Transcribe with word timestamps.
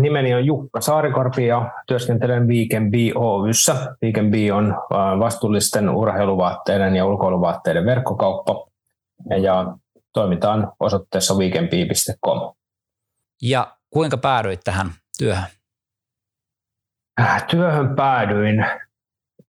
Nimeni 0.00 0.34
on 0.34 0.46
Jukka 0.46 0.80
Saarikorpi 0.80 1.46
ja 1.46 1.70
työskentelen 1.86 2.48
Weekend 2.48 2.90
B 2.90 2.94
Oyssä. 3.16 3.96
Weekend 4.02 4.30
B 4.30 4.34
on 4.54 4.76
vastuullisten 5.18 5.90
urheiluvaatteiden 5.90 6.96
ja 6.96 7.06
ulkoiluvaatteiden 7.06 7.84
verkkokauppa 7.84 8.66
ja 9.42 9.76
toimitaan 10.12 10.72
osoitteessa 10.80 11.34
weekendb.com. 11.34 12.54
Ja 13.42 13.76
kuinka 13.90 14.16
päädyit 14.16 14.60
tähän 14.64 14.90
työhön? 15.18 15.44
Äh, 17.20 17.46
työhön 17.46 17.96
päädyin. 17.96 18.66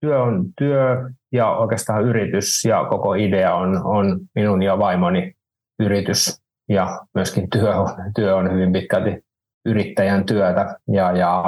Työ 0.00 0.22
on 0.22 0.44
työ 0.58 1.10
ja 1.32 1.50
oikeastaan 1.50 2.02
yritys 2.02 2.64
ja 2.64 2.84
koko 2.84 3.14
idea 3.14 3.54
on, 3.54 3.84
on 3.84 4.20
minun 4.34 4.62
ja 4.62 4.78
vaimoni 4.78 5.34
yritys 5.80 6.42
ja 6.68 7.00
myöskin 7.14 7.50
työ 7.50 7.76
on, 7.76 7.88
työ 8.14 8.36
on 8.36 8.52
hyvin 8.52 8.72
pitkälti 8.72 9.24
yrittäjän 9.66 10.26
työtä. 10.26 10.76
Ja, 10.88 11.12
ja 11.12 11.42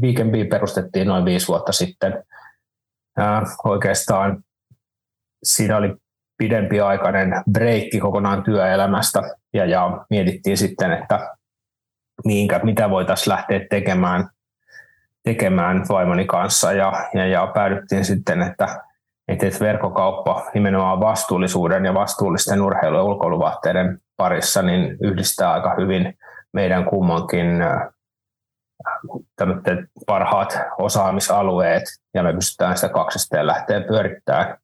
Weekend 0.00 0.48
perustettiin 0.48 1.08
noin 1.08 1.24
viisi 1.24 1.48
vuotta 1.48 1.72
sitten. 1.72 2.24
Ää, 3.18 3.42
oikeastaan 3.64 4.44
siinä 5.42 5.76
oli 5.76 5.96
pidempiaikainen 6.38 7.42
breikki 7.52 8.00
kokonaan 8.00 8.42
työelämästä. 8.42 9.22
Ja, 9.52 9.64
ja 9.64 10.04
mietittiin 10.10 10.56
sitten, 10.56 10.92
että 10.92 11.36
minkä, 12.24 12.60
mitä 12.62 12.90
voitaisiin 12.90 13.32
lähteä 13.32 13.60
tekemään, 13.70 14.28
tekemään 15.24 15.86
vaimoni 15.88 16.24
kanssa. 16.24 16.72
Ja, 16.72 17.08
ja, 17.14 17.26
ja 17.26 17.46
päädyttiin 17.54 18.04
sitten, 18.04 18.42
että, 18.42 18.84
että 19.28 19.46
verkkokauppa 19.60 20.50
nimenomaan 20.54 21.00
vastuullisuuden 21.00 21.84
ja 21.84 21.94
vastuullisten 21.94 22.62
urheilu- 22.62 22.96
ja 22.96 23.02
ulkoiluvaatteiden 23.02 23.98
parissa 24.16 24.62
niin 24.62 24.96
yhdistää 25.02 25.52
aika 25.52 25.74
hyvin 25.80 26.14
meidän 26.52 26.84
kummankin 26.84 27.46
parhaat 30.06 30.58
osaamisalueet 30.78 31.84
ja 32.14 32.22
me 32.22 32.32
pystytään 32.32 32.76
sitä 32.76 32.88
kaksisteen 32.88 33.46
lähteä 33.46 33.80
pyörittämään. 33.80 34.58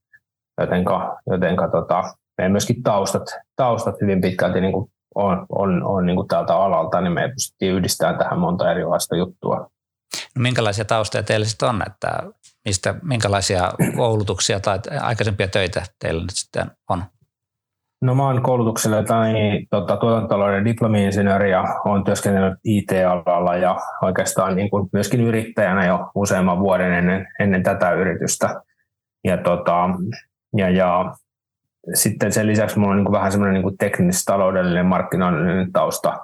Jotenka, 0.61 1.19
jotenka 1.27 1.69
tota, 1.69 2.03
meidän 2.39 2.53
myöskin 2.53 2.83
taustat, 2.83 3.23
taustat 3.57 3.95
hyvin 4.01 4.21
pitkälti 4.21 4.61
niin 4.61 4.73
kuin 4.73 4.91
on, 5.15 5.47
on, 5.49 5.83
on 5.83 6.07
niin 6.07 6.17
kuin 6.17 6.29
tältä 6.29 6.57
alalta, 6.57 7.01
niin 7.01 7.13
me 7.13 7.29
pystyttiin 7.29 7.75
yhdistämään 7.75 8.19
tähän 8.19 8.39
monta 8.39 8.71
erilaista 8.71 9.17
juttua. 9.17 9.57
No 10.37 10.43
minkälaisia 10.43 10.85
taustoja 10.85 11.23
teillä 11.23 11.47
sitten 11.47 11.69
on, 11.69 11.83
että 11.87 12.09
mistä, 12.65 12.95
minkälaisia 13.03 13.73
koulutuksia 13.97 14.61
tai 14.61 14.79
aikaisempia 15.01 15.49
töitä 15.49 15.83
teillä 15.99 16.23
nyt 16.23 16.31
sitten 16.35 16.71
on? 16.91 17.05
No 18.03 18.15
mä 18.15 18.27
oon 18.27 18.43
koulutuksella 18.43 19.03
tai 19.03 19.33
tota, 19.71 19.97
tuotantotalouden 19.97 20.65
diplomi-insinööri 20.65 21.51
ja 21.51 21.65
olen 21.85 22.05
työskennellyt 22.05 22.59
IT-alalla 22.65 23.57
ja 23.57 23.77
oikeastaan 24.03 24.57
niin 24.57 24.71
kuin 24.71 24.89
myöskin 24.93 25.21
yrittäjänä 25.21 25.87
jo 25.87 26.11
useamman 26.15 26.59
vuoden 26.59 26.93
ennen, 26.93 27.27
ennen 27.41 27.63
tätä 27.63 27.93
yritystä. 27.93 28.61
Ja, 29.25 29.37
tota, 29.37 29.89
ja, 30.57 30.71
ja 30.71 31.15
sitten 31.95 32.33
sen 32.33 32.47
lisäksi 32.47 32.77
minulla 32.77 32.91
on 32.91 32.97
niin 32.97 33.05
kuin 33.05 33.17
vähän 33.17 33.33
semmoinen 33.33 33.63
niin 33.63 33.79
teknis-taloudellinen 33.79 34.87
markkinoillinen 34.87 35.73
tausta 35.73 36.21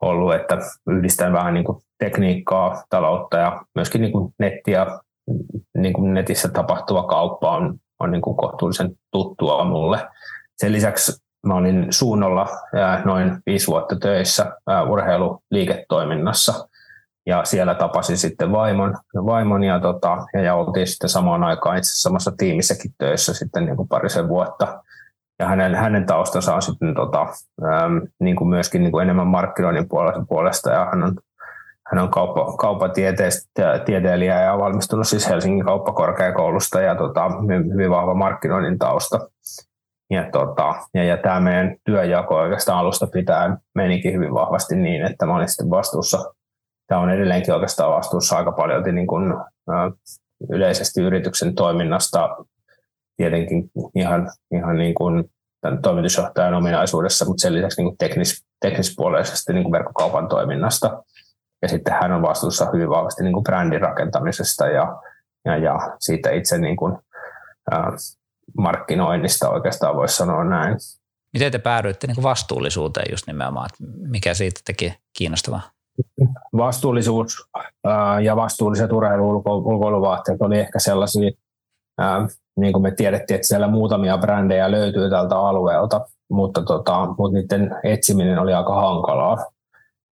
ollut, 0.00 0.34
että 0.34 0.58
yhdistän 0.90 1.32
vähän 1.32 1.54
niin 1.54 1.64
kuin 1.64 1.78
tekniikkaa, 1.98 2.84
taloutta 2.90 3.36
ja 3.36 3.62
myöskin 3.74 4.00
niin 4.00 4.12
kuin 4.12 4.34
nettiä, 4.38 4.86
niin 5.78 5.92
kuin 5.92 6.14
netissä 6.14 6.48
tapahtuva 6.48 7.02
kauppa 7.02 7.56
on, 7.56 7.78
on 8.00 8.10
niin 8.10 8.22
kuin 8.22 8.36
kohtuullisen 8.36 8.92
tuttua 9.10 9.64
mulle. 9.64 9.98
Sen 10.56 10.72
lisäksi 10.72 11.12
mä 11.46 11.54
olin 11.54 11.86
suunnolla 11.90 12.48
noin 13.04 13.38
viisi 13.46 13.66
vuotta 13.66 13.96
töissä 13.96 14.52
urheiluliiketoiminnassa 14.88 16.68
ja 17.26 17.44
siellä 17.44 17.74
tapasin 17.74 18.18
sitten 18.18 18.52
vaimon, 18.52 18.96
vaimon 19.14 19.64
ja, 19.64 19.80
tota, 19.80 20.26
ja, 20.34 20.40
ja 20.40 20.54
oltiin 20.54 20.86
sitten 20.86 21.10
samaan 21.10 21.44
aikaan 21.44 21.78
itse 21.78 22.02
samassa 22.02 22.32
tiimissäkin 22.36 22.90
töissä 22.98 23.34
sitten 23.34 23.64
niin 23.64 23.76
kuin 23.76 23.88
parisen 23.88 24.28
vuotta. 24.28 24.82
Ja 25.38 25.46
hänen, 25.46 25.74
hänen 25.74 26.06
taustansa 26.06 26.54
on 26.54 26.62
sitten 26.62 26.94
tota, 26.94 27.26
äm, 27.62 28.02
niin 28.20 28.36
kuin 28.36 28.48
myöskin 28.48 28.82
niin 28.82 28.92
kuin 28.92 29.02
enemmän 29.02 29.26
markkinoinnin 29.26 29.88
puolesta 30.28 30.70
ja 30.70 30.84
hän 30.84 31.02
on, 31.02 31.16
hän 31.90 32.02
on 32.02 32.10
kauppa, 32.10 32.56
kauppatieteilijä 32.56 34.40
ja 34.40 34.58
valmistunut 34.58 35.08
siis 35.08 35.28
Helsingin 35.28 35.64
kauppakorkeakoulusta 35.64 36.80
ja 36.80 36.94
tota, 36.94 37.30
hyvin 37.72 37.90
vahva 37.90 38.14
markkinoinnin 38.14 38.78
tausta. 38.78 39.28
Ja, 40.10 40.30
tota, 40.32 40.74
ja, 40.94 41.04
ja 41.04 41.16
tämä 41.16 41.40
meidän 41.40 41.76
työjako 41.84 42.36
oikeastaan 42.36 42.78
alusta 42.78 43.06
pitää 43.06 43.56
menikin 43.74 44.12
hyvin 44.12 44.34
vahvasti 44.34 44.76
niin, 44.76 45.06
että 45.06 45.26
mä 45.26 45.36
olin 45.36 45.48
sitten 45.48 45.70
vastuussa, 45.70 46.32
tämä 46.86 47.00
on 47.00 47.10
edelleenkin 47.10 47.54
oikeastaan 47.54 47.92
vastuussa 47.92 48.36
aika 48.36 48.52
paljon 48.52 48.82
niin 48.94 49.06
kuin, 49.06 49.32
ä, 49.32 49.90
yleisesti 50.50 51.00
yrityksen 51.02 51.54
toiminnasta, 51.54 52.36
tietenkin 53.16 53.70
ihan, 53.94 54.30
ihan 54.52 54.76
niin 54.76 54.94
kuin 54.94 55.24
tämän 55.60 55.82
toimitusjohtajan 55.82 56.54
ominaisuudessa, 56.54 57.24
mutta 57.24 57.42
sen 57.42 57.54
lisäksi 57.54 57.82
niin 57.82 57.98
teknis, 57.98 58.46
teknispuolisesti 58.60 59.52
niin 59.52 59.64
kuin 59.64 59.72
verkkokaupan 59.72 60.28
toiminnasta. 60.28 61.02
Ja 61.62 61.68
sitten 61.68 61.94
hän 62.00 62.12
on 62.12 62.22
vastuussa 62.22 62.70
hyvin 62.72 62.90
vahvasti 62.90 63.22
niin 63.22 63.32
kuin 63.32 63.44
brändin 63.44 63.80
rakentamisesta 63.80 64.66
ja, 64.66 65.02
ja, 65.44 65.56
ja 65.56 65.78
siitä 65.98 66.30
itse 66.30 66.58
niin 66.58 66.76
kuin, 66.76 66.98
ä, 67.72 67.76
markkinoinnista 68.58 69.50
oikeastaan 69.50 69.96
voisi 69.96 70.16
sanoa 70.16 70.44
näin. 70.44 70.76
Miten 71.32 71.52
te 71.52 71.58
päädyitte 71.58 72.06
niin 72.06 72.22
vastuullisuuteen 72.22 73.06
just 73.10 73.26
nimenomaan, 73.26 73.68
että 73.72 73.92
mikä 74.08 74.34
siitä 74.34 74.60
teki 74.64 74.94
kiinnostavaa? 75.18 75.60
Vastuullisuus 76.56 77.48
ja 78.22 78.36
vastuulliset 78.36 78.92
urheilu 78.92 79.42
ulkoiluvaatteet 79.46 80.42
oli 80.42 80.58
ehkä 80.58 80.78
sellaisia, 80.78 81.30
niin 82.56 82.72
kuin 82.72 82.82
me 82.82 82.90
tiedettiin, 82.90 83.34
että 83.34 83.46
siellä 83.46 83.68
muutamia 83.68 84.18
brändejä 84.18 84.70
löytyy 84.70 85.10
tältä 85.10 85.36
alueelta, 85.38 86.06
mutta, 86.30 86.62
tota, 86.62 87.06
mutta 87.18 87.38
niiden 87.38 87.70
etsiminen 87.84 88.38
oli 88.38 88.54
aika 88.54 88.74
hankalaa. 88.74 89.46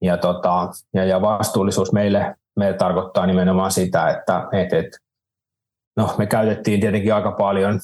Ja, 0.03 0.17
tota, 0.17 0.69
ja, 0.95 1.05
ja 1.05 1.23
vastuullisuus 1.23 1.93
meille, 1.93 2.37
meille 2.57 2.79
tarkoittaa 2.79 3.27
nimenomaan 3.27 3.71
sitä, 3.71 4.09
että 4.09 4.49
et, 4.53 4.73
et, 4.73 4.87
no, 5.97 6.15
me 6.19 6.27
käytettiin 6.27 6.81
tietenkin 6.81 7.15
aika 7.15 7.33
paljon 7.33 7.81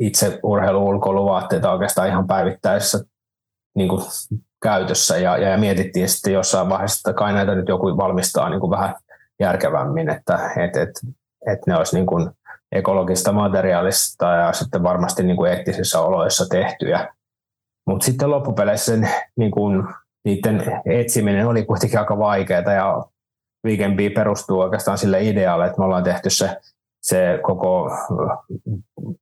itse 0.00 0.40
urheilu-ulkoiluvaatteita 0.42 1.72
oikeastaan 1.72 2.08
ihan 2.08 2.26
päivittäisessä 2.26 3.04
niin 3.76 3.88
kuin 3.88 4.02
käytössä 4.62 5.16
ja, 5.18 5.38
ja 5.38 5.58
mietittiin 5.58 6.08
sitten 6.08 6.32
jossain 6.32 6.68
vaiheessa, 6.68 7.10
että 7.10 7.18
kai 7.18 7.32
näitä 7.32 7.54
nyt 7.54 7.68
joku 7.68 7.96
valmistaa 7.96 8.48
niin 8.48 8.60
kuin 8.60 8.70
vähän 8.70 8.94
järkevämmin, 9.40 10.10
että 10.10 10.50
et, 10.56 10.76
et, 10.76 10.90
et 11.46 11.58
ne 11.66 11.76
olisi 11.76 11.96
niin 11.96 12.06
kuin 12.06 12.30
ekologista 12.72 13.32
materiaalista 13.32 14.26
ja 14.26 14.52
sitten 14.52 14.82
varmasti 14.82 15.22
niin 15.22 15.36
kuin 15.36 15.52
eettisissä 15.52 16.00
oloissa 16.00 16.46
tehtyjä. 16.50 17.14
Mutta 17.86 18.04
sitten 18.04 18.30
loppupeleissä 18.30 18.92
sen, 18.92 19.08
niin 19.36 19.50
kuin, 19.50 19.84
niiden 20.24 20.82
etsiminen 20.86 21.46
oli 21.46 21.64
kuitenkin 21.64 21.98
aika 21.98 22.18
vaikeaa 22.18 22.72
ja 22.72 23.04
Weekend 23.66 24.14
perustuu 24.14 24.60
oikeastaan 24.60 24.98
sille 24.98 25.22
idealle, 25.22 25.66
että 25.66 25.78
me 25.78 25.84
ollaan 25.84 26.04
tehty 26.04 26.30
se 26.30 26.56
se 27.04 27.38
koko 27.42 27.90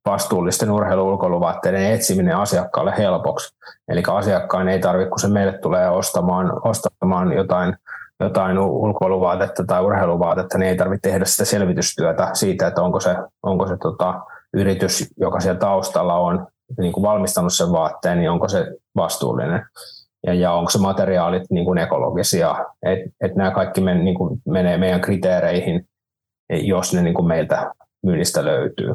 vastuullisten 0.05 0.71
urheilu-ulkoiluvaatteiden 0.71 1.91
etsiminen 1.91 2.35
asiakkaalle 2.35 2.93
helpoksi. 2.97 3.55
Eli 3.87 4.03
asiakkaan 4.07 4.69
ei 4.69 4.79
tarvitse, 4.79 5.09
kun 5.09 5.19
se 5.19 5.27
meille 5.27 5.57
tulee 5.57 5.89
ostamaan, 5.89 6.67
ostamaan 6.67 7.33
jotain, 7.33 7.75
jotain 8.19 8.59
ulkoiluvaatetta 8.59 9.63
tai 9.63 9.81
urheiluvaatetta, 9.81 10.57
niin 10.57 10.69
ei 10.69 10.77
tarvitse 10.77 11.09
tehdä 11.09 11.25
sitä 11.25 11.45
selvitystyötä 11.45 12.29
siitä, 12.33 12.67
että 12.67 12.81
onko 12.81 12.99
se, 12.99 13.15
onko 13.43 13.67
se 13.67 13.77
tota, 13.77 14.21
yritys, 14.53 15.13
joka 15.17 15.39
siellä 15.39 15.59
taustalla 15.59 16.15
on 16.15 16.47
niin 16.77 16.93
kuin 16.93 17.03
valmistanut 17.03 17.53
sen 17.53 17.71
vaatteen, 17.71 18.17
niin 18.17 18.31
onko 18.31 18.47
se 18.47 18.67
vastuullinen 18.95 19.65
ja, 20.25 20.33
ja 20.33 20.51
onko 20.51 20.69
se 20.69 20.79
materiaalit 20.79 21.43
niin 21.49 21.65
kuin 21.65 21.77
ekologisia. 21.77 22.55
Että 22.83 23.09
et 23.21 23.35
nämä 23.35 23.51
kaikki 23.51 23.81
men, 23.81 24.05
niin 24.05 24.15
kuin 24.15 24.41
menee 24.45 24.77
meidän 24.77 25.01
kriteereihin 25.01 25.87
jos 26.49 26.93
ne 26.93 27.01
niin 27.01 27.13
kuin 27.13 27.27
meiltä 27.27 27.71
myynnistä 28.03 28.45
löytyy. 28.45 28.93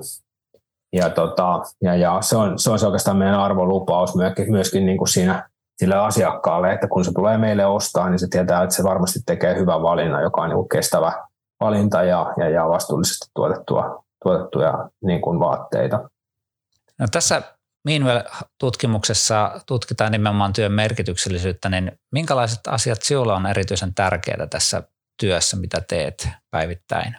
Ja, 0.93 1.11
tota, 1.11 1.63
ja, 1.83 1.97
ja 1.97 2.19
se, 2.21 2.37
on, 2.37 2.59
se 2.59 2.71
on 2.71 2.79
se 2.79 2.87
oikeastaan 2.87 3.17
meidän 3.17 3.41
arvolupaus 3.41 4.17
myöskin, 4.17 4.51
myöskin 4.51 4.87
niin 4.87 4.99
kuin 4.99 5.09
siinä 5.09 5.49
sille 5.77 5.95
asiakkaalle, 5.95 6.73
että 6.73 6.89
kun 6.89 7.05
se 7.05 7.13
tulee 7.13 7.39
meille 7.39 7.67
ostaa, 7.67 8.11
niin 8.11 8.19
se 8.19 8.27
tietää, 8.31 8.63
että 8.63 8.75
se 8.75 8.85
varmasti 8.85 9.19
tekee 9.27 9.59
hyvän 9.59 9.83
valinnan, 9.83 10.23
joka 10.23 10.43
on 10.43 10.51
niin 10.51 10.69
kestävä 10.69 11.13
valinta 11.61 12.03
ja, 12.03 12.35
ja, 12.37 12.49
ja 12.49 12.69
vastuullisesti 12.69 13.27
tuotettua, 13.35 14.05
tuotettuja 14.23 14.89
niin 15.05 15.21
kuin 15.21 15.41
vaatteita. 15.41 16.11
No 16.99 17.07
tässä 17.13 17.43
Meanwell-tutkimuksessa 17.89 19.61
tutkitaan 19.67 20.13
nimenomaan 20.13 20.53
työn 20.53 20.73
merkityksellisyyttä, 20.73 21.69
niin 21.69 21.93
minkälaiset 22.13 22.61
asiat 22.67 23.03
sinulla 23.03 23.37
on 23.37 23.47
erityisen 23.47 23.95
tärkeitä 23.95 24.47
tässä 24.47 24.83
työssä, 25.21 25.57
mitä 25.57 25.81
teet 25.89 26.29
päivittäin? 26.51 27.17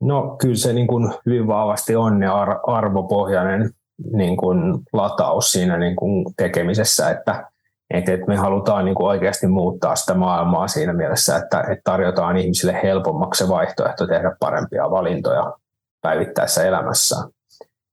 No 0.00 0.36
kyllä 0.40 0.56
se 0.56 0.72
niin 0.72 0.86
kuin 0.86 1.12
hyvin 1.26 1.46
vahvasti 1.46 1.96
on 1.96 2.18
ne 2.18 2.26
arvopohjainen 2.66 3.70
niin 4.12 4.36
kuin 4.36 4.58
lataus 4.92 5.52
siinä 5.52 5.78
niin 5.78 5.96
kuin 5.96 6.34
tekemisessä, 6.36 7.10
että, 7.10 7.50
että, 7.90 8.12
että 8.12 8.26
me 8.26 8.36
halutaan 8.36 8.84
niin 8.84 8.94
kuin 8.94 9.06
oikeasti 9.06 9.46
muuttaa 9.46 9.96
sitä 9.96 10.14
maailmaa 10.14 10.68
siinä 10.68 10.92
mielessä, 10.92 11.36
että, 11.36 11.60
että 11.60 11.82
tarjotaan 11.84 12.36
ihmisille 12.36 12.80
helpommaksi 12.82 13.44
se 13.44 13.50
vaihtoehto 13.50 14.06
tehdä 14.06 14.36
parempia 14.40 14.90
valintoja 14.90 15.52
päivittäisessä 16.02 16.64
elämässään. 16.64 17.28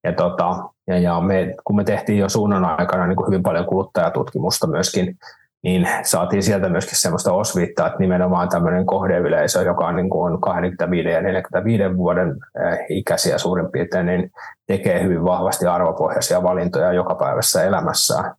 Ja, 0.03 0.13
tota, 0.13 0.63
ja, 0.87 0.99
ja 0.99 1.21
me, 1.21 1.55
kun 1.63 1.75
me 1.75 1.83
tehtiin 1.83 2.19
jo 2.19 2.29
suunnan 2.29 2.65
aikana 2.65 3.07
niin 3.07 3.15
kuin 3.15 3.27
hyvin 3.27 3.43
paljon 3.43 3.65
kuluttajatutkimusta 3.65 4.67
myöskin 4.67 5.17
niin 5.63 5.87
saatiin 6.03 6.43
sieltä 6.43 6.69
myöskin 6.69 6.97
sellaista 6.97 7.33
osviittaa, 7.33 7.87
että 7.87 7.99
nimenomaan 7.99 8.49
tämmöinen 8.49 8.85
kohdeyleisö, 8.85 9.61
joka 9.61 9.87
on, 9.87 9.95
niin 9.95 10.09
kuin 10.09 10.33
on 10.33 10.41
25 10.41 11.09
ja 11.09 11.21
45 11.21 11.97
vuoden 11.97 12.29
eh, 12.29 12.79
ikäisiä 12.89 13.37
suurin 13.37 13.71
piirtein, 13.71 14.05
niin 14.05 14.31
tekee 14.67 15.03
hyvin 15.03 15.23
vahvasti 15.23 15.65
arvopohjaisia 15.65 16.43
valintoja 16.43 16.93
joka 16.93 17.15
päivässä 17.15 17.63
elämässään. 17.63 18.35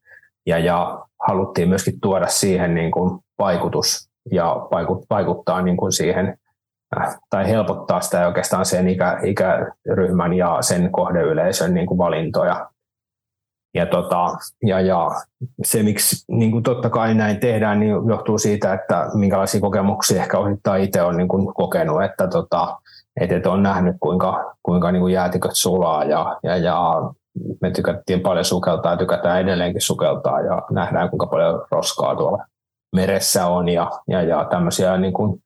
Ja, 0.47 0.59
ja 0.59 1.07
haluttiin 1.29 1.69
myöskin 1.69 2.01
tuoda 2.01 2.27
siihen 2.27 2.75
niin 2.75 2.91
kuin 2.91 3.21
vaikutus 3.39 4.11
ja 4.31 4.57
vaikuttaa 5.11 5.63
niin 5.63 5.77
kuin 5.77 5.93
siihen 5.93 6.39
eh, 6.97 7.15
tai 7.31 7.49
helpottaa 7.49 8.01
sitä 8.01 8.27
oikeastaan 8.27 8.65
sen 8.65 8.89
ikä, 8.89 9.19
ikäryhmän 9.23 10.33
ja 10.33 10.59
sen 10.61 10.93
kohdeyleisön 10.93 11.75
niin 11.75 11.87
kuin 11.87 11.99
valintoja 11.99 12.72
ja, 13.75 13.87
tota, 13.87 14.27
ja, 14.63 14.81
ja 14.81 15.11
se, 15.65 15.83
miksi 15.83 16.25
niin 16.29 16.51
kuin 16.51 16.63
totta 16.63 16.91
kai 16.91 17.15
näin 17.15 17.41
tehdään, 17.41 17.81
niin 17.81 17.95
johtuu 18.09 18.39
siitä, 18.39 18.73
että 18.73 19.07
minkälaisia 19.15 19.61
kokemuksia 19.61 20.23
ehkä 20.23 20.39
osittain 20.39 20.85
itse 20.85 21.03
on 21.03 21.17
niin 21.17 21.29
kuin 21.29 21.55
kokenut, 21.55 22.03
että 22.03 22.29
tota, 22.29 22.79
että 23.21 23.51
on 23.51 23.63
nähnyt, 23.63 23.97
kuinka, 24.01 24.55
kuinka 24.63 24.93
niin 24.93 25.01
kuin 25.01 25.15
jäätiköt 25.15 25.55
sulaa 25.55 26.05
ja, 26.05 26.39
ja, 26.43 26.57
ja 26.57 27.03
me 27.61 27.71
tykättiin 27.71 28.21
paljon 28.21 28.45
sukeltaa 28.45 28.93
ja 28.93 28.99
tykätään 28.99 29.41
edelleenkin 29.41 29.83
sukeltaa 29.83 30.41
ja 30.41 30.63
nähdään, 30.71 31.11
kuinka 31.11 31.27
paljon 31.27 31.65
roskaa 31.71 32.17
tuolla 32.17 32.45
meressä 32.97 33.47
on 33.47 33.69
ja, 33.69 33.91
ja, 34.09 34.23
ja 34.23 34.47
tämmöisiä 34.51 34.99
niin 34.99 35.13
kuin 35.13 35.43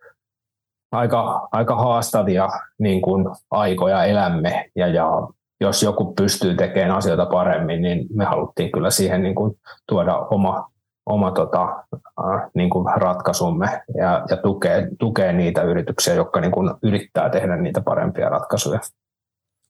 aika, 0.93 1.49
aika 1.53 1.77
haastavia 1.77 2.49
niin 2.79 3.03
kuin 3.03 3.27
aikoja 3.51 4.05
elämme 4.05 4.71
ja, 4.77 4.87
ja 4.87 5.29
jos 5.61 5.83
joku 5.83 6.15
pystyy 6.15 6.55
tekemään 6.55 6.97
asioita 6.97 7.27
paremmin, 7.27 7.83
niin 7.83 8.07
me 8.15 8.25
haluttiin 8.25 8.73
kyllä 8.73 8.91
siihen 8.91 9.23
niin 9.23 9.35
kuin 9.35 9.55
tuoda 9.89 10.17
oma, 10.19 10.71
oma 11.07 11.31
tota, 11.31 11.63
äh, 11.95 12.51
niin 12.55 12.71
kuin 12.71 12.87
ratkaisumme 12.97 13.83
ja, 13.99 14.25
ja 14.31 14.37
tukea, 14.37 14.77
tukea 14.99 15.33
niitä 15.33 15.63
yrityksiä, 15.63 16.15
jotka 16.15 16.41
niin 16.41 16.53
kuin 16.53 16.75
yrittää 16.83 17.31
tehdä 17.31 17.57
niitä 17.57 17.81
parempia 17.81 18.29
ratkaisuja. 18.29 18.81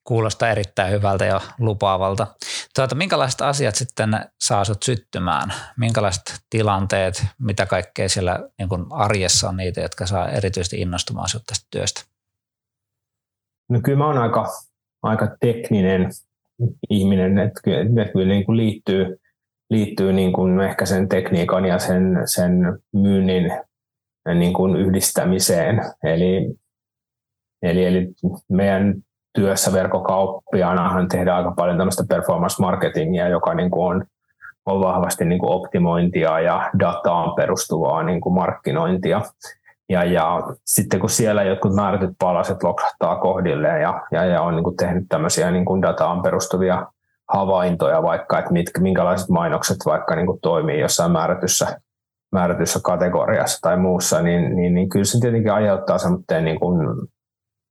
Kuulostaa 0.05 0.49
erittäin 0.49 0.93
hyvältä 0.93 1.25
ja 1.25 1.41
lupaavalta. 1.59 2.27
Tuota, 2.75 2.95
minkälaiset 2.95 3.41
asiat 3.41 3.75
sitten 3.75 4.21
saa 4.41 4.65
sut 4.65 4.83
syttymään? 4.83 5.53
Minkälaiset 5.79 6.23
tilanteet, 6.51 7.25
mitä 7.39 7.67
kaikkea 7.67 8.09
siellä 8.09 8.39
niin 8.59 8.69
kuin 8.69 8.85
arjessa 8.91 9.49
on 9.49 9.57
niitä, 9.57 9.81
jotka 9.81 10.07
saa 10.07 10.29
erityisesti 10.29 10.81
innostumaan 10.81 11.29
sinut 11.29 11.47
tästä 11.47 11.67
työstä? 11.71 12.03
No 13.71 13.81
kyllä 13.85 13.99
mä 13.99 14.07
oon 14.07 14.19
aika 14.19 14.47
aika 15.03 15.29
tekninen 15.41 16.11
ihminen, 16.91 17.39
että 17.39 17.61
kyllä, 17.65 18.29
niin 18.29 18.45
kuin 18.45 18.57
liittyy, 18.57 19.21
liittyy 19.71 20.13
niin 20.13 20.33
kuin 20.33 20.61
ehkä 20.61 20.87
sen 20.87 21.09
tekniikan 21.09 21.65
ja 21.65 21.79
sen, 21.79 22.23
sen 22.25 22.79
myynnin 22.93 23.53
niin 24.35 24.53
kuin 24.53 24.77
yhdistämiseen. 24.77 25.81
Eli, 26.05 26.57
eli, 27.63 27.85
eli 27.85 28.09
meidän 28.49 28.95
työssä 29.35 29.73
verkkokauppiaanahan 29.73 31.09
tehdään 31.09 31.37
aika 31.37 31.55
paljon 31.57 31.77
tämmöistä 31.77 32.05
performance 32.09 32.63
marketingia, 32.63 33.29
joka 33.29 33.55
niin 33.55 33.71
kuin 33.71 33.87
on, 33.87 34.05
on 34.67 34.81
vahvasti 34.81 35.25
niin 35.25 35.39
kuin 35.39 35.53
optimointia 35.53 36.41
ja 36.41 36.71
dataan 36.79 37.35
perustuvaa 37.35 38.03
niin 38.03 38.21
kuin 38.21 38.35
markkinointia. 38.35 39.23
Ja, 39.89 40.05
ja 40.05 40.43
sitten 40.67 41.01
kun 41.01 41.11
siellä 41.11 41.43
jotkut 41.43 41.75
määrätyt 41.75 42.11
palaset 42.19 42.63
loksahtaa 42.63 43.17
kohdilleen 43.17 43.83
ja, 43.83 44.03
ja, 44.11 44.25
ja 44.25 44.43
on 44.43 44.55
niin 44.55 44.65
kuin 44.65 44.77
tehnyt 44.77 45.05
tämmöisiä 45.09 45.51
niin 45.51 45.65
kuin 45.65 45.83
dataan 45.83 46.23
perustuvia 46.23 46.87
havaintoja 47.29 48.03
vaikka, 48.03 48.39
että 48.39 48.53
mitkä, 48.53 48.81
minkälaiset 48.81 49.29
mainokset 49.29 49.77
vaikka 49.85 50.17
niin 50.17 50.27
kuin 50.27 50.41
toimii 50.41 50.81
jossain 50.81 51.13
määrätyssä, 51.13 51.81
määrätyssä 52.33 52.81
kategoriassa 52.85 53.59
tai 53.61 53.77
muussa, 53.77 54.23
niin, 54.23 54.57
niin, 54.57 54.75
niin 54.75 54.89
kyllä 54.89 55.05
se 55.05 55.19
tietenkin 55.21 55.53
aiheuttaa 55.53 55.99
semmoinen 55.99 56.45
niin 56.45 56.61
kuin, 56.61 56.79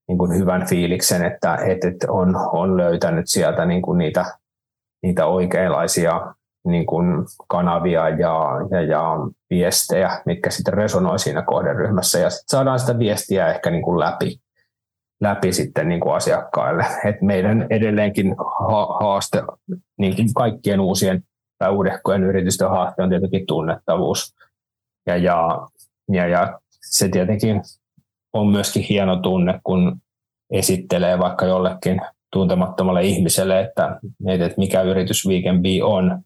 niin 0.07 0.17
kuin 0.17 0.37
hyvän 0.37 0.67
fiiliksen, 0.67 1.25
että, 1.25 1.55
että 1.55 2.11
on, 2.11 2.35
on 2.51 2.77
löytänyt 2.77 3.25
sieltä 3.27 3.65
niin 3.65 3.81
kuin 3.81 3.97
niitä, 3.97 4.25
niitä 5.03 5.25
oikeanlaisia 5.25 6.33
niin 6.65 6.85
kuin 6.85 7.07
kanavia 7.47 8.09
ja, 8.09 8.45
ja, 8.71 8.81
ja 8.81 9.03
viestejä, 9.49 10.21
mitkä 10.25 10.49
sitten 10.49 10.73
resonoi 10.73 11.19
siinä 11.19 11.41
kohderyhmässä 11.41 12.19
ja 12.19 12.29
sitten 12.29 12.49
saadaan 12.49 12.79
sitä 12.79 12.99
viestiä 12.99 13.47
ehkä 13.47 13.71
niin 13.71 13.83
kuin 13.83 13.99
läpi, 13.99 14.39
läpi 15.21 15.53
sitten 15.53 15.89
niin 15.89 15.99
kuin 15.99 16.15
asiakkaille. 16.15 16.85
Et 17.05 17.21
meidän 17.21 17.67
edelleenkin 17.69 18.35
haaste 18.99 19.43
niin 19.97 20.15
kuin 20.15 20.33
kaikkien 20.33 20.79
uusien 20.79 21.23
tai 21.57 21.71
uudehkojen 21.71 22.23
yritysten 22.23 22.69
haaste 22.69 23.03
on 23.03 23.09
tietenkin 23.09 23.45
tunnettavuus. 23.47 24.35
Ja, 25.07 25.17
ja, 25.17 25.67
ja, 26.11 26.27
ja 26.27 26.59
se 26.81 27.09
tietenkin 27.09 27.61
on 28.33 28.47
myöskin 28.47 28.83
hieno 28.83 29.15
tunne, 29.15 29.59
kun 29.63 30.01
esittelee 30.51 31.19
vaikka 31.19 31.45
jollekin 31.45 32.01
tuntemattomalle 32.33 33.03
ihmiselle, 33.03 33.61
että, 33.61 33.99
että 34.27 34.53
mikä 34.57 34.81
yritys 34.81 35.27
Weekend 35.27 35.65
on, 35.83 36.21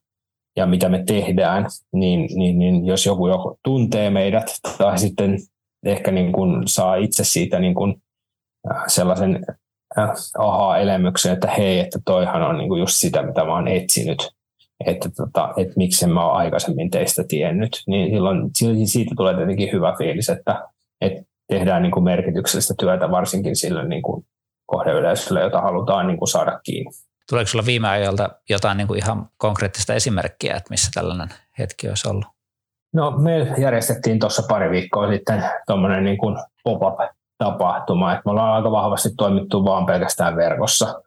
ja 0.59 0.65
mitä 0.65 0.89
me 0.89 1.03
tehdään, 1.07 1.65
niin, 1.93 2.29
niin, 2.35 2.59
niin 2.59 2.85
jos 2.85 3.05
joku 3.05 3.27
jo 3.27 3.57
tuntee 3.63 4.09
meidät 4.09 4.45
tai 4.77 4.99
sitten 4.99 5.37
ehkä 5.85 6.11
niin 6.11 6.31
kuin 6.31 6.67
saa 6.67 6.95
itse 6.95 7.23
siitä 7.23 7.59
niin 7.59 7.75
kuin 7.75 8.01
äh, 8.71 8.83
sellaisen 8.87 9.45
äh, 9.97 10.09
aha-elämyksen, 10.37 11.33
että 11.33 11.47
hei, 11.47 11.79
että 11.79 11.99
toihan 12.05 12.41
on 12.41 12.57
niin 12.57 12.69
kuin 12.69 12.79
just 12.79 12.95
sitä, 12.95 13.23
mitä 13.23 13.45
mä 13.45 13.55
oon 13.55 13.67
etsinyt, 13.67 14.29
että, 14.85 15.09
tota, 15.17 15.53
että 15.57 15.73
miksi 15.77 16.07
mä 16.07 16.25
oon 16.25 16.37
aikaisemmin 16.37 16.89
teistä 16.89 17.23
tiennyt, 17.27 17.83
niin 17.87 18.11
silloin 18.11 18.49
siitä 18.85 19.15
tulee 19.17 19.35
tietenkin 19.35 19.71
hyvä 19.71 19.95
fiilis, 19.97 20.29
että, 20.29 20.67
että 21.01 21.23
tehdään 21.47 21.81
niin 21.81 21.91
kuin 21.91 22.03
merkityksellistä 22.03 22.73
työtä 22.79 23.11
varsinkin 23.11 23.55
sille 23.55 23.87
niin 23.87 24.01
kuin 24.01 24.25
kohdeyleisölle, 24.65 25.41
jota 25.41 25.61
halutaan 25.61 26.07
niin 26.07 26.17
kuin 26.17 26.29
saada 26.29 26.59
kiinni. 26.63 26.91
Tuleeko 27.29 27.47
sinulla 27.47 27.65
viime 27.65 27.89
ajalta 27.89 28.29
jotain 28.49 28.77
niin 28.77 28.87
kuin 28.87 28.97
ihan 28.97 29.29
konkreettista 29.37 29.93
esimerkkiä, 29.93 30.55
että 30.55 30.69
missä 30.69 30.91
tällainen 30.93 31.29
hetki 31.59 31.89
olisi 31.89 32.09
ollut? 32.09 32.25
No 32.93 33.11
me 33.11 33.53
järjestettiin 33.57 34.19
tuossa 34.19 34.43
pari 34.49 34.71
viikkoa 34.71 35.11
sitten 35.11 35.43
tuommoinen 35.67 36.03
niin 36.03 36.17
kuin 36.17 36.37
pop-up-tapahtuma, 36.63 38.11
että 38.11 38.21
me 38.25 38.31
ollaan 38.31 38.53
aika 38.53 38.71
vahvasti 38.71 39.09
toimittu 39.17 39.65
vaan 39.65 39.85
pelkästään 39.85 40.35
verkossa. 40.35 41.01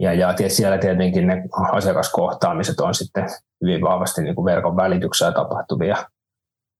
Ja, 0.00 0.14
ja 0.14 0.34
siellä 0.48 0.78
tietenkin 0.78 1.26
ne 1.26 1.42
asiakaskohtaamiset 1.72 2.80
on 2.80 2.94
sitten 2.94 3.28
hyvin 3.62 3.80
vahvasti 3.82 4.22
niin 4.22 4.34
kuin 4.34 4.44
verkon 4.44 4.76
välityksellä 4.76 5.32
tapahtuvia. 5.32 5.96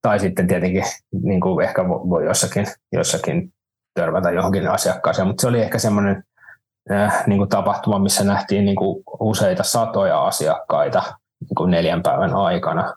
Tai 0.02 0.18
sitten 0.18 0.47
tietenkin 0.47 0.85
niin 1.23 1.40
kuin 1.40 1.66
ehkä 1.68 1.88
voi 1.88 2.25
jossakin, 2.25 2.66
jossakin 2.92 3.52
törmätä 3.95 4.30
johonkin 4.30 4.71
asiakkaaseen, 4.71 5.28
mutta 5.28 5.40
se 5.40 5.49
oli 5.49 5.62
ehkä 5.62 5.78
semmoinen 5.78 6.25
niin 7.26 7.38
kuin 7.38 7.49
tapahtuma, 7.49 7.99
missä 7.99 8.25
nähtiin 8.25 8.64
niin 8.64 8.76
kuin 8.76 9.02
useita 9.21 9.62
satoja 9.62 10.26
asiakkaita 10.26 11.02
niin 11.40 11.54
kuin 11.57 11.71
neljän 11.71 12.02
päivän 12.02 12.35
aikana. 12.35 12.95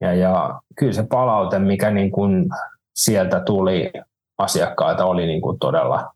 Ja, 0.00 0.14
ja 0.14 0.60
kyllä 0.78 0.92
se 0.92 1.06
palaute, 1.10 1.58
mikä 1.58 1.90
niin 1.90 2.10
kuin 2.10 2.48
sieltä 2.94 3.40
tuli 3.40 3.92
asiakkaita, 4.38 5.04
oli 5.04 5.26
niin 5.26 5.40
kuin 5.40 5.58
todella, 5.58 6.12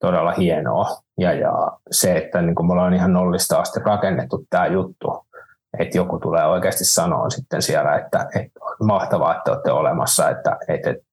todella 0.00 0.32
hienoa. 0.32 0.86
Ja, 1.18 1.32
ja 1.32 1.52
se, 1.90 2.16
että 2.16 2.42
niin 2.42 2.54
kuin 2.54 2.66
me 2.66 2.72
ollaan 2.72 2.94
ihan 2.94 3.12
nollista 3.12 3.60
asti 3.60 3.80
rakennettu 3.80 4.44
tämä 4.50 4.66
juttu, 4.66 5.26
että 5.78 5.96
joku 5.96 6.18
tulee 6.18 6.46
oikeasti 6.46 6.84
sanoa 6.84 7.30
sitten 7.30 7.62
siellä, 7.62 7.94
että, 7.94 8.28
että 8.34 8.60
mahtavaa, 8.82 9.36
että 9.36 9.52
olette 9.52 9.72
olemassa, 9.72 10.30
että, 10.30 10.56
että, 10.68 10.90
että, 10.90 11.04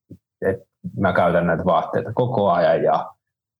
että 0.41 0.65
mä 0.99 1.13
käytän 1.13 1.47
näitä 1.47 1.65
vaatteita 1.65 2.13
koko 2.13 2.51
ajan 2.51 2.83
ja 2.83 3.14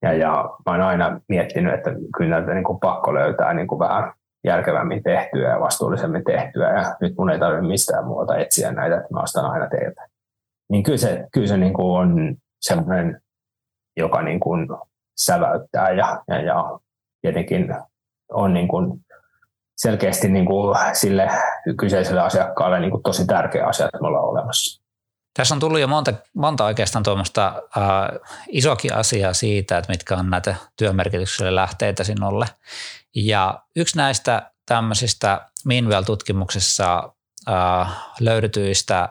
ja, 0.05 0.13
ja 0.13 0.49
mä 0.65 0.71
oon 0.71 0.81
aina 0.81 1.21
miettinyt, 1.29 1.73
että 1.73 1.91
kyllä 2.17 2.37
näitä 2.37 2.53
niin 2.53 2.63
kuin 2.63 2.79
pakko 2.79 3.13
löytää 3.13 3.53
niin 3.53 3.67
kuin 3.67 3.79
vähän 3.79 4.13
järkevämmin 4.43 5.03
tehtyä 5.03 5.49
ja 5.49 5.59
vastuullisemmin 5.59 6.23
tehtyä 6.23 6.73
ja 6.73 6.95
nyt 7.01 7.13
mun 7.17 7.29
ei 7.29 7.39
tarvitse 7.39 7.67
mistään 7.67 8.05
muuta 8.05 8.37
etsiä 8.37 8.71
näitä, 8.71 8.95
että 8.95 9.13
mä 9.13 9.21
ostan 9.21 9.45
aina 9.45 9.67
teiltä. 9.69 10.07
Niin 10.69 10.83
kyllä 10.83 10.97
se, 10.97 11.27
kyllä 11.31 11.47
se 11.47 11.57
niin 11.57 11.73
kuin 11.73 11.97
on 11.97 12.35
semmoinen, 12.61 13.21
joka 13.97 14.21
niin 14.21 14.39
kuin 14.39 14.67
säväyttää 15.17 15.91
ja, 15.91 16.23
ja, 16.27 16.41
ja 16.41 16.79
tietenkin 17.21 17.75
on 18.31 18.53
niin 18.53 18.67
kuin 18.67 19.05
selkeästi 19.77 20.29
niin 20.29 20.45
kuin 20.45 20.77
sille 20.93 21.29
kyseiselle 21.79 22.21
asiakkaalle 22.21 22.79
niin 22.79 22.91
kuin 22.91 23.03
tosi 23.03 23.27
tärkeä 23.27 23.67
asia, 23.67 23.85
että 23.85 24.01
me 24.01 24.07
ollaan 24.07 24.25
olemassa. 24.25 24.84
Tässä 25.35 25.55
on 25.55 25.59
tullut 25.59 25.79
jo 25.79 25.87
monta, 25.87 26.13
monta 26.33 26.65
oikeastaan 26.65 27.03
tuommoista 27.03 27.47
äh, 27.77 27.83
isokin 28.47 28.93
asiaa 28.93 29.33
siitä, 29.33 29.77
että 29.77 29.91
mitkä 29.91 30.15
on 30.15 30.29
näitä 30.29 30.55
työmerkitykselle 30.77 31.55
lähteitä 31.55 32.03
sinulle. 32.03 32.45
Ja 33.15 33.63
yksi 33.75 33.97
näistä 33.97 34.51
tämmöisistä 34.65 35.49
Minwell-tutkimuksessa 35.65 37.09
äh, 37.49 37.87
löydetyistä 38.19 39.09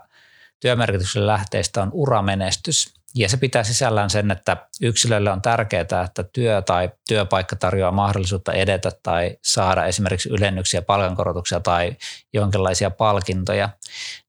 työmerkitykselle 0.61 1.27
lähteistä 1.27 1.83
on 1.83 1.91
uramenestys. 1.93 2.95
Ja 3.15 3.29
se 3.29 3.37
pitää 3.37 3.63
sisällään 3.63 4.11
sen, 4.11 4.31
että 4.31 4.57
yksilölle 4.83 5.31
on 5.31 5.43
tärkeää, 5.43 5.81
että 6.05 6.25
työ 6.33 6.63
tai 6.63 6.91
työpaikka 7.09 7.57
tarjoaa 7.57 7.93
mahdollisuutta 7.93 8.53
edetä 8.53 8.91
tai 9.03 9.37
saada 9.43 9.87
esimerkiksi 9.87 10.29
ylennyksiä, 10.29 10.83
palkankorotuksia 10.83 11.61
tai 11.61 11.97
jonkinlaisia 12.33 12.91
palkintoja. 12.91 13.69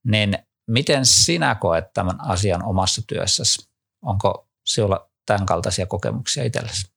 Niin 0.04 0.38
miten 0.68 1.06
sinä 1.06 1.56
koet 1.56 1.86
tämän 1.94 2.16
asian 2.20 2.66
omassa 2.66 3.02
työssäsi? 3.08 3.70
Onko 4.06 4.48
sinulla 4.66 5.10
tämän 5.26 5.46
kaltaisia 5.46 5.86
kokemuksia 5.86 6.44
itsellesi? 6.44 6.96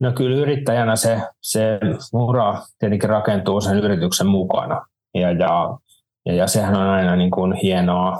No 0.00 0.12
kyllä 0.12 0.36
yrittäjänä 0.36 0.96
se, 0.96 1.20
se 1.40 1.80
ura 2.12 2.62
tietenkin 2.78 3.10
rakentuu 3.10 3.60
sen 3.60 3.78
yrityksen 3.78 4.26
mukana. 4.26 4.86
Ja, 5.14 5.30
ja, 5.30 5.78
ja, 6.26 6.34
ja 6.34 6.46
sehän 6.46 6.76
on 6.76 6.88
aina 6.88 7.16
niin 7.16 7.30
kuin 7.30 7.52
hienoa, 7.52 8.18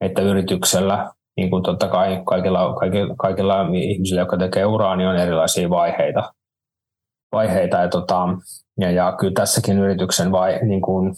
että 0.00 0.22
yrityksellä, 0.22 1.10
niin 1.36 1.50
kuin 1.50 1.62
totta 1.62 1.88
kai 1.88 2.22
kaikilla, 2.26 2.74
kaikilla, 2.74 3.14
kaikilla 3.16 3.68
ihmisillä, 3.74 4.20
jotka 4.20 4.36
tekee 4.36 4.64
uraa, 4.64 4.96
niin 4.96 5.08
on 5.08 5.16
erilaisia 5.16 5.70
vaiheita. 5.70 6.32
vaiheita 7.32 7.76
ja, 7.76 7.88
tota, 7.88 8.28
ja, 8.80 8.90
ja 8.90 9.16
kyllä 9.20 9.32
tässäkin 9.34 9.78
yrityksen 9.78 10.32
vai, 10.32 10.58
niin 10.62 10.80
kuin 10.80 11.14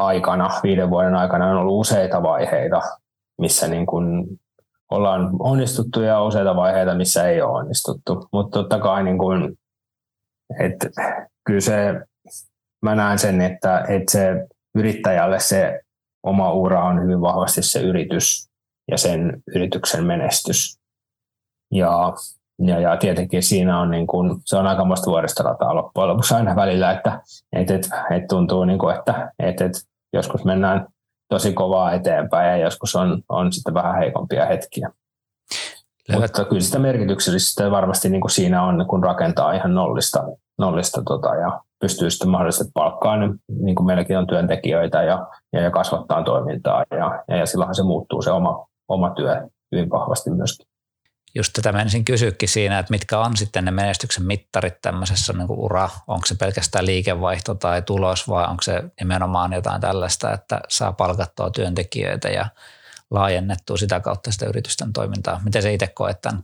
aikana, 0.00 0.50
viiden 0.62 0.90
vuoden 0.90 1.14
aikana 1.14 1.46
on 1.46 1.56
ollut 1.56 1.80
useita 1.80 2.22
vaiheita, 2.22 2.80
missä 3.38 3.68
niin 3.68 3.86
kuin 3.86 4.26
ollaan 4.90 5.30
onnistuttu 5.38 6.00
ja 6.00 6.22
useita 6.22 6.56
vaiheita, 6.56 6.94
missä 6.94 7.28
ei 7.28 7.42
ole 7.42 7.58
onnistuttu. 7.58 8.28
Mutta 8.32 8.58
totta 8.58 8.78
kai 8.78 9.04
niin 9.04 9.18
kuin, 9.18 9.58
että 10.60 10.88
kyllä 11.44 11.60
se, 11.60 12.00
mä 12.82 12.94
näen 12.94 13.18
sen, 13.18 13.40
että, 13.40 13.84
että 13.88 14.12
se 14.12 14.46
yrittäjälle 14.74 15.40
se 15.40 15.80
oma 16.22 16.52
ura 16.52 16.84
on 16.84 17.02
hyvin 17.02 17.20
vahvasti 17.20 17.62
se 17.62 17.80
yritys 17.80 18.50
ja 18.90 18.98
sen 18.98 19.42
yrityksen 19.54 20.04
menestys. 20.04 20.78
Ja, 21.72 22.12
ja, 22.58 22.80
ja 22.80 22.96
tietenkin 22.96 23.42
siinä 23.42 23.80
on, 23.80 23.90
niin 23.90 24.06
kuin, 24.06 24.40
se 24.44 24.56
on 24.56 24.66
aika 24.66 24.84
muista 24.84 25.10
vuoristorataa 25.10 25.74
loppujen 25.74 26.08
lopuksi 26.08 26.34
aina 26.34 26.56
välillä, 26.56 26.90
että 26.90 27.20
et, 27.52 27.70
et, 27.70 27.90
et 28.10 28.26
tuntuu, 28.28 28.64
niin 28.64 28.78
kuin, 28.78 28.96
että 28.96 29.32
et, 29.38 29.60
et, 29.60 29.72
joskus 30.12 30.44
mennään 30.44 30.86
tosi 31.28 31.52
kovaa 31.52 31.92
eteenpäin 31.92 32.50
ja 32.50 32.64
joskus 32.64 32.96
on, 32.96 33.22
on 33.28 33.52
sitten 33.52 33.74
vähän 33.74 33.98
heikompia 33.98 34.46
hetkiä. 34.46 34.90
Levät. 36.08 36.20
Mutta 36.20 36.44
kyllä 36.44 36.60
sitä 36.60 36.78
merkityksellistä 36.78 37.70
varmasti 37.70 38.08
niin 38.08 38.20
kuin 38.20 38.30
siinä 38.30 38.62
on, 38.62 38.86
kun 38.88 39.04
rakentaa 39.04 39.52
ihan 39.52 39.74
nollista, 39.74 40.24
nollista 40.58 41.02
tota, 41.02 41.34
ja 41.34 41.60
pystyy 41.80 42.10
sitten 42.10 42.28
mahdollisesti 42.28 42.70
palkkaamaan, 42.74 43.30
niin, 43.30 43.64
niin 43.64 43.74
kuin 43.74 43.86
meilläkin 43.86 44.18
on 44.18 44.26
työntekijöitä 44.26 45.02
ja, 45.02 45.26
ja, 45.52 45.60
ja 45.60 45.70
kasvattaa 45.70 46.22
toimintaa 46.22 46.84
ja, 46.90 47.22
ja, 47.28 47.36
ja 47.36 47.46
silloinhan 47.46 47.74
se 47.74 47.82
muuttuu 47.82 48.22
se 48.22 48.30
oma, 48.30 48.66
oma 48.88 49.10
työ 49.10 49.48
hyvin 49.72 49.90
vahvasti 49.90 50.30
myöskin 50.30 50.66
just 51.34 51.52
tätä 51.52 51.72
menisin 51.72 52.04
kysyäkin 52.04 52.48
siinä, 52.48 52.78
että 52.78 52.90
mitkä 52.90 53.18
on 53.18 53.36
sitten 53.36 53.64
ne 53.64 53.70
menestyksen 53.70 54.26
mittarit 54.26 54.74
tämmöisessä 54.82 55.32
niin 55.32 55.50
ura, 55.50 55.88
onko 56.06 56.26
se 56.26 56.34
pelkästään 56.34 56.86
liikevaihto 56.86 57.54
tai 57.54 57.82
tulos 57.82 58.28
vai 58.28 58.44
onko 58.44 58.62
se 58.62 58.84
nimenomaan 59.00 59.52
jotain 59.52 59.80
tällaista, 59.80 60.32
että 60.32 60.60
saa 60.68 60.92
palkattua 60.92 61.50
työntekijöitä 61.50 62.28
ja 62.28 62.46
laajennettua 63.10 63.76
sitä 63.76 64.00
kautta 64.00 64.32
sitä 64.32 64.46
yritysten 64.46 64.92
toimintaa. 64.92 65.40
Miten 65.44 65.62
se 65.62 65.74
itse 65.74 65.86
koet 65.86 66.20
tämän 66.20 66.42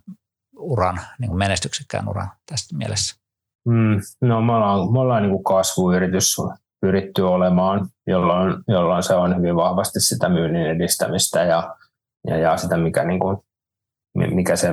uran, 0.57 1.01
niin 1.19 1.29
kuin 1.29 1.39
menestyksekkään 1.39 2.09
uran 2.09 2.29
tästä 2.47 2.77
mielessä? 2.77 3.17
Mm, 3.67 4.01
no 4.21 4.41
me 4.41 4.53
ollaan, 4.53 4.93
me 4.93 4.99
ollaan 4.99 5.23
niin 5.23 5.33
kuin 5.33 5.45
kasvuyritys 5.45 6.37
pyritty 6.81 7.23
olemaan, 7.23 7.89
jolloin, 8.07 8.55
jolloin 8.69 9.03
se 9.03 9.15
on 9.15 9.37
hyvin 9.37 9.57
vahvasti 9.57 10.01
sitä 10.01 10.29
myynnin 10.29 10.67
edistämistä 10.67 11.43
ja, 11.43 11.77
ja, 12.27 12.37
ja 12.37 12.57
sitä, 12.57 12.77
mikä 12.77 13.05
niin 13.05 13.21
kuin 13.21 13.37
mikä 14.17 14.57
se 14.57 14.69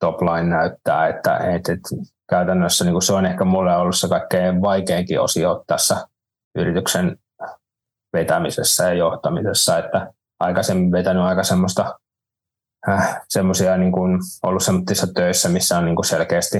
top 0.00 0.22
line 0.22 0.56
näyttää, 0.56 1.08
että, 1.08 1.36
että, 1.36 1.72
että 1.72 1.88
käytännössä 2.30 2.84
niin 2.84 3.02
se 3.02 3.12
on 3.12 3.26
ehkä 3.26 3.44
mulle 3.44 3.76
ollut 3.76 3.96
se 3.96 4.08
kaikkein 4.08 4.62
vaikeinkin 4.62 5.20
osio 5.20 5.64
tässä 5.66 6.08
yrityksen 6.58 7.18
vetämisessä 8.12 8.84
ja 8.84 8.94
johtamisessa, 8.94 9.78
että 9.78 10.12
aikaisemmin 10.40 10.92
vetänyt 10.92 11.22
aika 11.22 11.42
semmoista 11.42 11.98
äh, 12.88 13.20
semmoisia 13.28 13.76
niin 13.76 13.92
kuin 13.92 14.18
ollut 14.42 14.62
semmoisissa 14.62 15.06
töissä, 15.14 15.48
missä 15.48 15.78
on 15.78 15.84
niin 15.84 15.96
kuin 15.96 16.06
selkeästi 16.06 16.58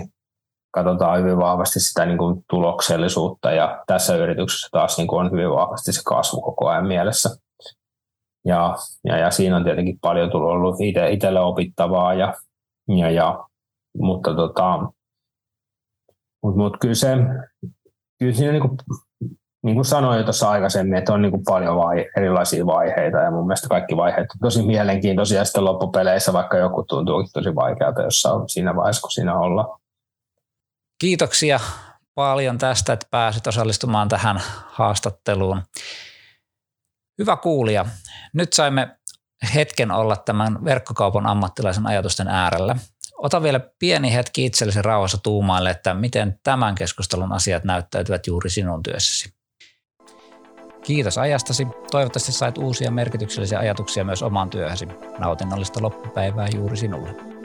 katsotaan 0.77 1.19
hyvin 1.19 1.37
vahvasti 1.37 1.81
sitä 1.81 2.07
niin 2.07 2.19
kuin 2.19 2.45
tuloksellisuutta 2.51 3.51
ja 3.53 3.83
tässä 3.87 4.17
yrityksessä 4.17 4.69
taas 4.73 4.99
niin 4.99 5.09
kuin 5.09 5.21
on 5.21 5.33
hyvin 5.33 5.51
vahvasti 5.51 5.93
se 5.93 6.01
kasvu 6.05 6.41
koko 6.41 6.69
ajan 6.69 6.87
mielessä. 6.87 7.31
Ja, 8.47 8.77
ja, 9.05 9.19
ja 9.19 9.31
siinä 9.31 9.57
on 9.57 9.65
tietenkin 9.65 9.99
paljon 10.01 10.31
tullut 10.31 10.51
ollut 10.51 10.77
itselle 11.11 11.41
opittavaa, 11.41 12.15
ja, 12.15 12.35
ja, 12.89 13.11
ja, 13.11 13.45
mutta 13.99 14.35
tota, 14.35 14.79
mut, 16.43 16.57
mut 16.57 16.77
kyllä, 16.81 16.95
se, 16.95 17.17
kyllä 18.19 18.33
siinä 18.33 18.53
niin 18.53 18.63
kuin, 18.63 18.79
niin 19.63 19.75
kuin 19.75 19.85
sanoin 19.85 20.19
jo 20.19 20.25
tuossa 20.25 20.51
aikaisemmin, 20.51 20.99
että 20.99 21.13
on 21.13 21.23
niin 21.23 21.33
kuin 21.33 21.45
paljon 21.45 21.77
vai, 21.77 22.07
erilaisia 22.17 22.67
vaiheita 22.67 23.19
ja 23.19 23.31
mun 23.31 23.47
mielestä 23.47 23.69
kaikki 23.69 23.97
vaiheet 23.97 24.31
on 24.31 24.41
tosi 24.43 24.63
mielenkiintoisia 24.63 25.45
sitten 25.45 25.65
loppupeleissä, 25.65 26.33
vaikka 26.33 26.57
joku 26.57 26.85
tuntuu 26.89 27.25
tosi 27.33 27.55
vaikealta 27.55 28.03
jossain 28.03 28.49
siinä 28.49 28.77
vaiheessa, 28.77 29.01
kun 29.01 29.11
siinä 29.11 29.39
ollaan. 29.39 29.79
Kiitoksia 31.01 31.61
paljon 32.15 32.59
tästä, 32.59 32.93
että 32.93 33.07
pääsit 33.11 33.47
osallistumaan 33.47 34.09
tähän 34.09 34.41
haastatteluun. 34.67 35.63
Hyvä 37.19 37.37
kuulija, 37.37 37.85
nyt 38.33 38.53
saimme 38.53 38.97
hetken 39.55 39.91
olla 39.91 40.17
tämän 40.17 40.65
verkkokaupan 40.65 41.27
ammattilaisen 41.27 41.87
ajatusten 41.87 42.29
äärellä. 42.29 42.77
Ota 43.19 43.43
vielä 43.43 43.61
pieni 43.79 44.15
hetki 44.15 44.45
itsellesi 44.45 44.83
rauhassa 44.83 45.19
tuumaille, 45.19 45.71
että 45.71 45.95
miten 45.95 46.41
tämän 46.43 46.75
keskustelun 46.75 47.33
asiat 47.33 47.65
näyttäytyvät 47.65 48.27
juuri 48.27 48.51
sinun 48.51 48.83
työssäsi. 48.83 49.37
Kiitos 50.83 51.19
ajastasi. 51.19 51.67
Toivottavasti 51.91 52.33
sait 52.33 52.59
uusia 52.59 52.91
merkityksellisiä 52.91 53.59
ajatuksia 53.59 54.05
myös 54.05 54.23
omaan 54.23 54.51
työhösi. 54.51 54.89
Nautinnollista 55.19 55.83
loppupäivää 55.83 56.49
juuri 56.55 56.77
sinulle. 56.77 57.36